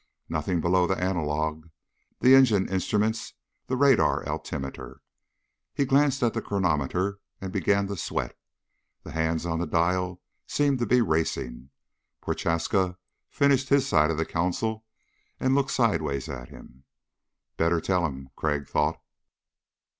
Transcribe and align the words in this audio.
Nothing 0.27 0.61
below 0.61 0.87
the 0.87 0.97
analog, 0.97 1.67
the 2.21 2.33
engine 2.33 2.67
instruments, 2.67 3.35
the 3.67 3.77
radar 3.77 4.27
altimeter. 4.27 4.99
He 5.75 5.85
glanced 5.85 6.23
at 6.23 6.33
the 6.33 6.41
chronometer 6.41 7.19
and 7.39 7.53
began 7.53 7.85
to 7.85 7.95
sweat. 7.95 8.35
The 9.03 9.11
hands 9.11 9.45
on 9.45 9.59
the 9.59 9.67
dial 9.67 10.19
seemed 10.47 10.79
to 10.79 10.87
be 10.87 11.01
racing. 11.03 11.69
Prochaska 12.19 12.97
finished 13.29 13.69
his 13.69 13.87
side 13.87 14.09
of 14.09 14.17
the 14.17 14.25
console 14.25 14.85
and 15.39 15.53
looked 15.53 15.69
sideways 15.69 16.27
at 16.27 16.49
him. 16.49 16.83
Better 17.57 17.79
tell 17.79 18.03
him, 18.03 18.29
Crag 18.35 18.67
thought. 18.67 18.99